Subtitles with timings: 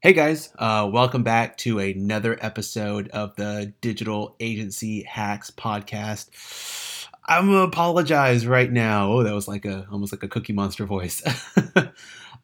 [0.00, 7.08] Hey guys, uh, welcome back to another episode of the Digital Agency Hacks podcast.
[7.24, 9.10] I'm gonna apologize right now.
[9.10, 11.20] Oh, that was like a almost like a Cookie Monster voice.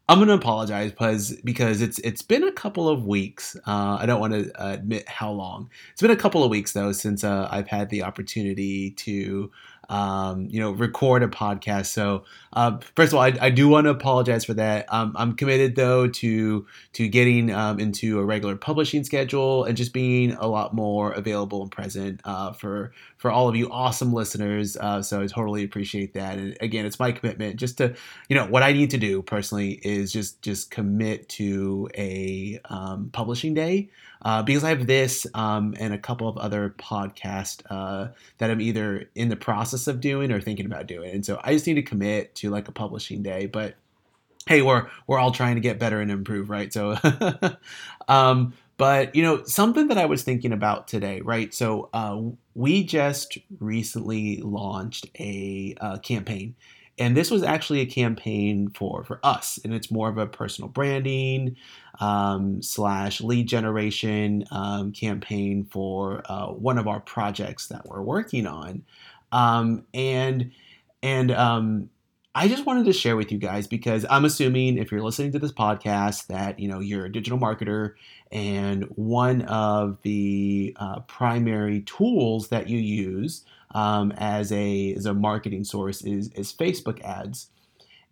[0.08, 3.54] I'm gonna apologize because because it's it's been a couple of weeks.
[3.64, 5.70] Uh, I don't want to admit how long.
[5.92, 9.52] It's been a couple of weeks though since uh, I've had the opportunity to
[9.88, 11.86] um, you know, record a podcast.
[11.86, 14.92] So, uh, first of all, I, I do want to apologize for that.
[14.92, 19.92] Um, I'm committed though to to getting um, into a regular publishing schedule and just
[19.92, 24.76] being a lot more available and present uh, for for all of you awesome listeners.
[24.76, 26.38] Uh, so I totally appreciate that.
[26.38, 27.94] And again, it's my commitment just to,
[28.28, 33.10] you know, what I need to do personally is just just commit to a um,
[33.12, 33.88] publishing day
[34.24, 38.08] uh, because I have this um, and a couple of other podcasts uh,
[38.38, 41.10] that I'm either in the process of doing or thinking about doing.
[41.10, 43.46] And so I just need to commit to like a publishing day.
[43.46, 43.74] But
[44.46, 46.72] hey, we're we're all trying to get better and improve, right?
[46.72, 46.96] So,
[48.08, 51.52] um, but you know, something that I was thinking about today, right?
[51.54, 52.20] So uh,
[52.54, 56.54] we just recently launched a uh, campaign
[56.98, 60.68] and this was actually a campaign for for us and it's more of a personal
[60.68, 61.56] branding
[62.00, 68.46] um, slash lead generation um, campaign for uh, one of our projects that we're working
[68.46, 68.84] on
[69.34, 70.52] um, and
[71.02, 71.90] and um,
[72.34, 75.38] I just wanted to share with you guys because I'm assuming if you're listening to
[75.38, 77.94] this podcast that you know you're a digital marketer
[78.32, 85.12] and one of the uh, primary tools that you use um, as a as a
[85.12, 87.50] marketing source is is Facebook ads.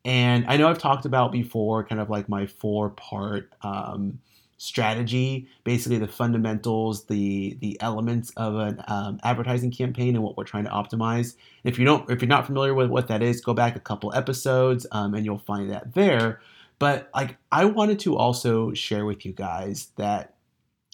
[0.04, 4.18] And I know I've talked about before, kind of like my four part um,
[4.62, 10.44] strategy, basically the fundamentals, the the elements of an um, advertising campaign, and what we're
[10.44, 11.34] trying to optimize.
[11.64, 14.14] If you don't, if you're not familiar with what that is, go back a couple
[14.14, 16.40] episodes, um, and you'll find that there.
[16.78, 20.34] But like, I wanted to also share with you guys that,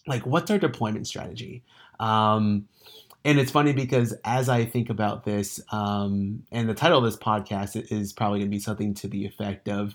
[0.07, 1.63] like, what's our deployment strategy?
[2.01, 2.69] Um,
[3.27, 7.19] and it's funny because as I think about this, um, and the title of this
[7.19, 9.95] podcast is probably going to be something to the effect of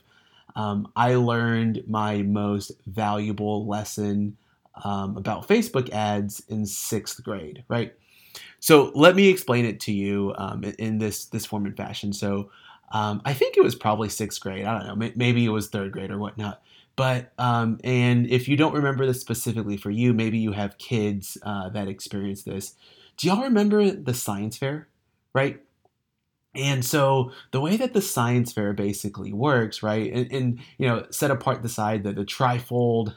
[0.56, 4.38] um, I learned my most valuable lesson
[4.84, 7.94] um, about Facebook ads in sixth grade, right?
[8.59, 12.14] So let me explain it to you um, in this this form and fashion.
[12.14, 12.50] So
[12.91, 14.66] um, I think it was probably sixth grade.
[14.66, 16.62] I don't know, maybe it was third grade or whatnot.
[16.96, 21.38] But um, and if you don't remember this specifically for you, maybe you have kids
[21.44, 22.75] uh, that experience this.
[23.18, 24.88] Do y'all remember the science fair?
[25.34, 25.62] Right?
[26.56, 31.06] And so the way that the science fair basically works, right, and, and you know,
[31.09, 33.16] set apart the side the, the trifold,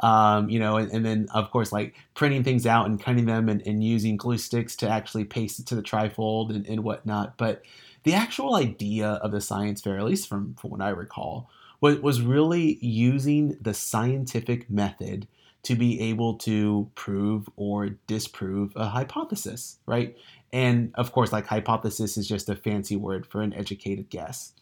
[0.04, 3.48] um, you know, and, and, then of course like printing things out and cutting them
[3.48, 7.36] and, and using glue sticks to actually paste it to the trifold and, and whatnot.
[7.36, 7.62] But
[8.04, 11.50] the actual idea of the science fair, at least from, from what I recall,
[11.80, 15.26] was, was really using the scientific method
[15.64, 20.16] to be able to prove or disprove a hypothesis, right?
[20.54, 24.52] And of course, like hypothesis is just a fancy word for an educated guess.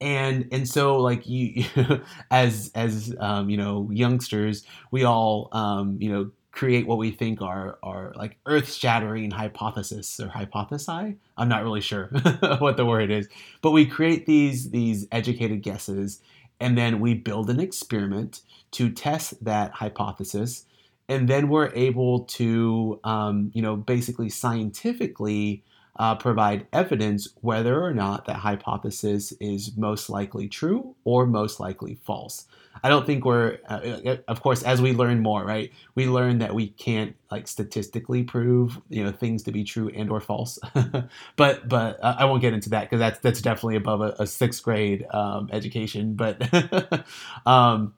[0.00, 1.64] And and so like you,
[2.32, 7.40] as as um, you know youngsters, we all um, you know create what we think
[7.40, 11.16] are are like earth shattering hypothesis or hypothesi.
[11.36, 12.06] I'm not really sure
[12.58, 13.28] what the word is,
[13.62, 16.20] but we create these these educated guesses
[16.58, 18.42] and then we build an experiment
[18.72, 20.66] to test that hypothesis
[21.10, 25.64] and then we're able to um, you know basically scientifically
[25.96, 31.98] uh, provide evidence whether or not that hypothesis is most likely true or most likely
[32.04, 32.46] false.
[32.82, 36.38] I don't think we're uh, uh of course as we learn more right we learn
[36.38, 40.58] that we can't like statistically prove you know things to be true and or false.
[41.36, 44.26] But but uh, i won't get into that because that's that's definitely above a, a
[44.26, 46.36] sixth grade um, education but
[47.46, 47.94] um,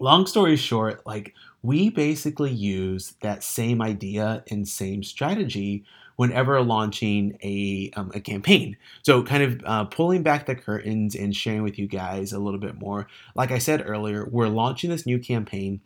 [0.00, 5.84] long story short like we basically use that same idea and same strategy
[6.16, 8.76] whenever launching a, um, a campaign.
[9.02, 12.60] So, kind of uh, pulling back the curtains and sharing with you guys a little
[12.60, 13.06] bit more.
[13.36, 15.80] Like I said earlier, we're launching this new campaign,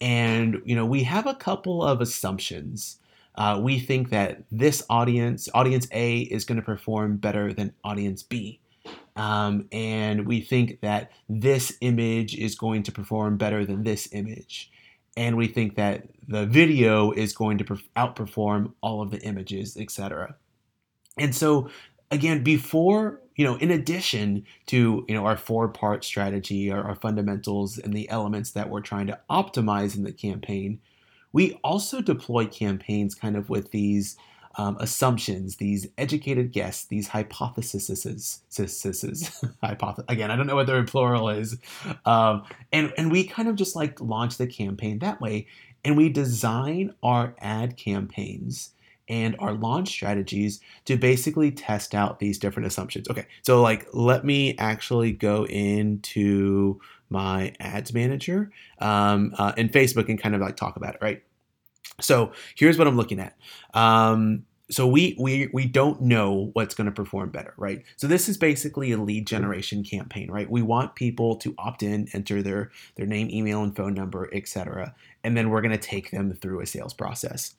[0.00, 2.98] and you know we have a couple of assumptions.
[3.36, 8.24] Uh, we think that this audience, audience A, is going to perform better than audience
[8.24, 8.60] B.
[9.18, 14.70] Um, and we think that this image is going to perform better than this image
[15.18, 17.64] and we think that the video is going to
[17.96, 20.36] outperform all of the images, etc.
[21.18, 21.70] And so
[22.12, 27.78] again, before you know, in addition to you know our four-part strategy, our, our fundamentals,
[27.78, 30.80] and the elements that we're trying to optimize in the campaign,
[31.32, 34.16] we also deploy campaigns kind of with these
[34.58, 38.40] um, assumptions, these educated guesses, these hypotheses,
[39.60, 40.04] hypothesis.
[40.08, 41.56] Again, I don't know what the plural is,
[42.04, 45.46] um, and and we kind of just like launch the campaign that way,
[45.84, 48.70] and we design our ad campaigns
[49.08, 53.08] and our launch strategies to basically test out these different assumptions.
[53.08, 58.50] Okay, so like let me actually go into my ads manager
[58.80, 61.22] um, uh, Facebook and kind of like talk about it, right?
[62.00, 63.36] So here's what I'm looking at.
[63.74, 67.82] Um, so we we we don't know what's going to perform better, right?
[67.96, 70.50] So this is basically a lead generation campaign, right?
[70.50, 74.94] We want people to opt in, enter their their name, email, and phone number, etc.,
[75.24, 77.54] and then we're going to take them through a sales process.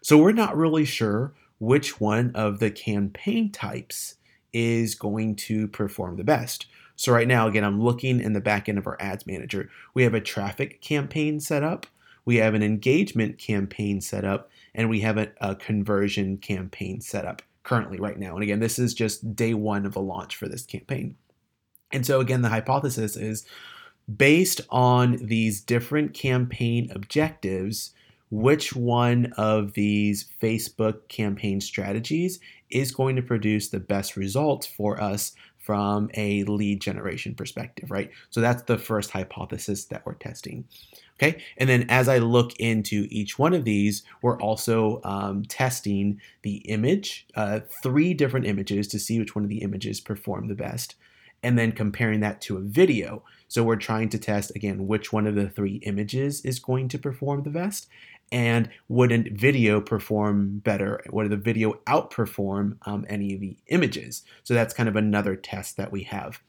[0.00, 4.16] So we're not really sure which one of the campaign types
[4.52, 6.66] is going to perform the best.
[6.96, 9.68] So right now, again, I'm looking in the back end of our ads manager.
[9.94, 11.86] We have a traffic campaign set up,
[12.24, 17.24] we have an engagement campaign set up, and we have a, a conversion campaign set
[17.24, 18.34] up currently right now.
[18.34, 21.16] And again, this is just day one of the launch for this campaign.
[21.92, 23.46] And so again, the hypothesis is
[24.14, 27.94] based on these different campaign objectives,
[28.30, 32.40] which one of these Facebook campaign strategies
[32.70, 38.10] is going to produce the best results for us from a lead generation perspective, right?
[38.28, 40.64] So that's the first hypothesis that we're testing.
[41.16, 46.20] Okay, and then as I look into each one of these, we're also um, testing
[46.42, 50.56] the image, uh, three different images to see which one of the images perform the
[50.56, 50.96] best,
[51.40, 53.22] and then comparing that to a video.
[53.46, 56.98] So we're trying to test again which one of the three images is going to
[56.98, 57.86] perform the best,
[58.32, 61.00] and wouldn't video perform better?
[61.10, 64.24] Would the video outperform um, any of the images?
[64.42, 66.40] So that's kind of another test that we have.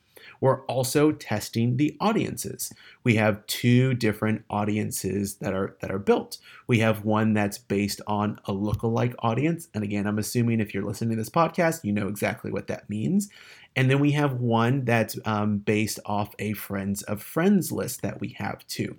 [0.41, 2.73] We're also testing the audiences.
[3.03, 6.37] We have two different audiences that are that are built.
[6.67, 10.83] We have one that's based on a lookalike audience, and again, I'm assuming if you're
[10.83, 13.29] listening to this podcast, you know exactly what that means.
[13.75, 18.21] And then we have one that's um, based off a friends of friends list that
[18.21, 18.97] we have too.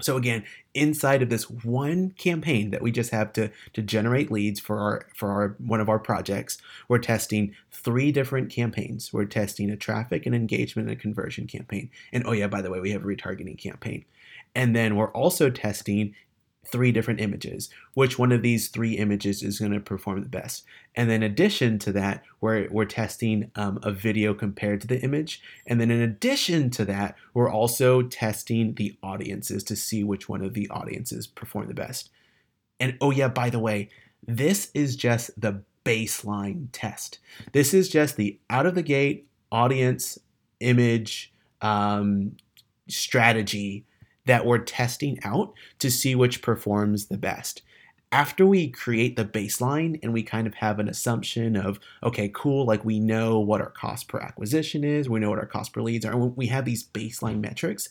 [0.00, 4.60] So again, inside of this one campaign that we just have to to generate leads
[4.60, 6.58] for our for our one of our projects,
[6.88, 9.12] we're testing three different campaigns.
[9.12, 11.90] We're testing a traffic, and engagement, and a conversion campaign.
[12.12, 14.04] And oh yeah, by the way, we have a retargeting campaign.
[14.54, 16.14] And then we're also testing
[16.70, 17.68] three different images.
[17.94, 20.64] Which one of these three images is going to perform the best?
[20.94, 25.00] And then in addition to that, we're, we're testing um, a video compared to the
[25.00, 25.42] image.
[25.66, 30.42] And then in addition to that, we're also testing the audiences to see which one
[30.42, 32.10] of the audiences perform the best.
[32.80, 33.90] And oh yeah, by the way,
[34.26, 37.18] this is just the baseline test.
[37.52, 40.18] This is just the out of the gate audience
[40.60, 41.32] image
[41.62, 42.36] um,
[42.88, 43.84] strategy
[44.28, 47.62] that we're testing out to see which performs the best.
[48.12, 52.66] After we create the baseline and we kind of have an assumption of, okay, cool,
[52.66, 55.80] like we know what our cost per acquisition is, we know what our cost per
[55.80, 57.88] leads are, we have these baseline metrics,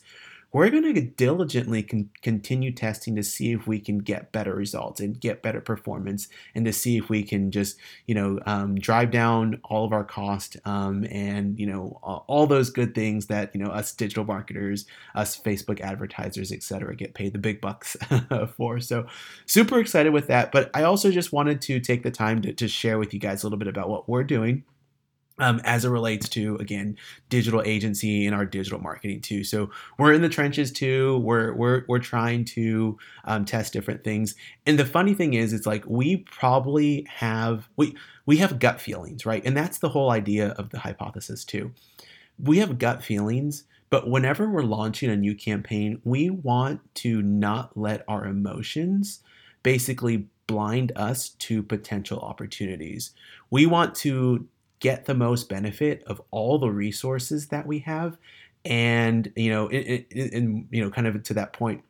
[0.52, 5.00] we're going to diligently con- continue testing to see if we can get better results
[5.00, 9.10] and get better performance and to see if we can just you know um, drive
[9.10, 13.62] down all of our cost um, and you know all those good things that you
[13.62, 17.96] know us digital marketers us facebook advertisers etc get paid the big bucks
[18.56, 18.80] for.
[18.80, 19.06] So
[19.46, 22.68] super excited with that but i also just wanted to take the time to, to
[22.68, 24.64] share with you guys a little bit about what we're doing
[25.38, 26.96] um, as it relates to again
[27.28, 29.44] digital agency and our digital marketing too.
[29.44, 31.18] So we're in the trenches too.
[31.18, 34.34] We're we're we're trying to um, test different things.
[34.66, 39.24] And the funny thing is, it's like we probably have we we have gut feelings,
[39.24, 39.42] right?
[39.44, 41.72] And that's the whole idea of the hypothesis too.
[42.38, 47.76] We have gut feelings, but whenever we're launching a new campaign, we want to not
[47.76, 49.20] let our emotions
[49.62, 53.12] basically blind us to potential opportunities.
[53.50, 54.46] We want to
[54.80, 58.18] get the most benefit of all the resources that we have.
[58.64, 61.82] And you know and you know kind of to that point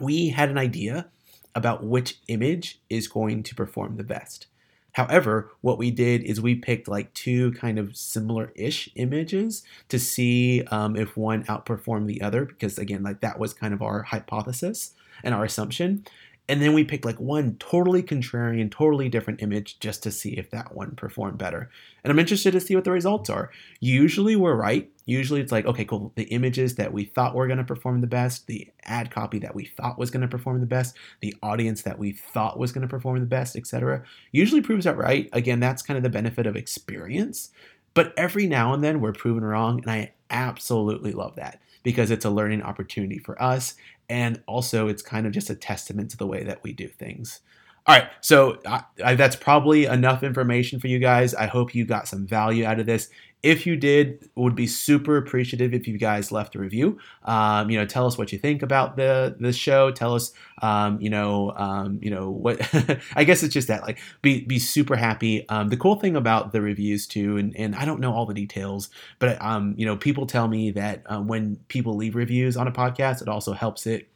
[0.00, 1.08] we had an idea
[1.54, 4.46] about which image is going to perform the best.
[4.92, 10.62] However what we did is we picked like two kind of similar-ish images to see
[10.70, 14.94] um, if one outperformed the other because again like that was kind of our hypothesis
[15.22, 16.04] and our assumption
[16.48, 20.50] and then we picked like one totally contrarian, totally different image just to see if
[20.50, 21.70] that one performed better.
[22.02, 23.50] And I'm interested to see what the results are.
[23.78, 24.90] Usually we're right.
[25.06, 26.12] Usually it's like, okay, cool.
[26.16, 29.54] The images that we thought were going to perform the best, the ad copy that
[29.54, 32.82] we thought was going to perform the best, the audience that we thought was going
[32.82, 34.02] to perform the best, etc.
[34.32, 35.28] Usually proves out right.
[35.32, 37.50] Again, that's kind of the benefit of experience.
[37.94, 42.24] But every now and then we're proven wrong, and I absolutely love that because it's
[42.24, 43.74] a learning opportunity for us
[44.08, 47.40] and also it's kind of just a testament to the way that we do things.
[47.86, 51.34] All right, so I, I, that's probably enough information for you guys.
[51.34, 53.08] I hope you got some value out of this.
[53.42, 56.98] If you did, would be super appreciative if you guys left a review.
[57.24, 59.90] Um, you know, tell us what you think about the the show.
[59.90, 62.60] Tell us, um, you know, um, you know what.
[63.16, 65.48] I guess it's just that, like, be be super happy.
[65.48, 68.34] Um, the cool thing about the reviews too, and and I don't know all the
[68.34, 72.68] details, but um, you know, people tell me that uh, when people leave reviews on
[72.68, 74.09] a podcast, it also helps it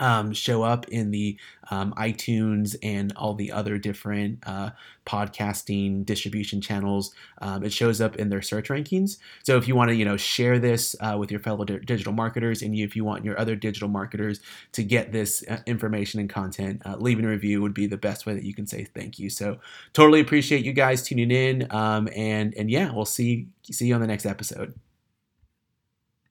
[0.00, 1.36] um, show up in the
[1.70, 4.70] um, iTunes and all the other different uh,
[5.06, 7.14] podcasting distribution channels.
[7.40, 9.18] Um, it shows up in their search rankings.
[9.42, 12.12] So if you want to, you know, share this uh, with your fellow di- digital
[12.12, 14.40] marketers, and if you want your other digital marketers
[14.72, 18.26] to get this uh, information and content, uh, leaving a review would be the best
[18.26, 19.30] way that you can say thank you.
[19.30, 19.58] So
[19.92, 24.00] totally appreciate you guys tuning in, um, and and yeah, we'll see see you on
[24.00, 24.74] the next episode.